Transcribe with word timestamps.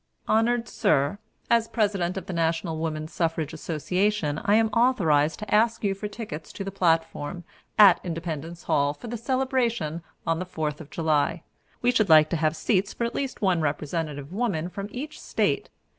"Honored 0.27 0.67
Sir: 0.67 1.19
As 1.47 1.67
President 1.67 2.17
of 2.17 2.25
the 2.25 2.33
National 2.33 2.79
Woman's 2.79 3.13
Suffrage 3.13 3.53
Association, 3.53 4.41
I 4.43 4.55
am 4.55 4.69
authorized 4.69 5.37
to 5.37 5.53
ask 5.53 5.83
you 5.83 5.93
for 5.93 6.07
tickets 6.07 6.51
to 6.53 6.63
the 6.63 6.71
platform, 6.71 7.43
at 7.77 7.99
Independence 8.03 8.63
Hall, 8.63 8.95
for 8.95 9.05
the 9.05 9.15
celebration 9.15 10.01
on 10.25 10.39
the 10.39 10.45
Fourth 10.47 10.81
of 10.81 10.89
July. 10.89 11.43
We 11.83 11.91
should 11.91 12.09
like 12.09 12.31
to 12.31 12.37
have 12.37 12.55
seats 12.55 12.93
for 12.93 13.03
at 13.03 13.13
least 13.13 13.43
one 13.43 13.61
representative 13.61 14.33
woman 14.33 14.69
from 14.69 14.89
each 14.89 15.21
State. 15.21 15.69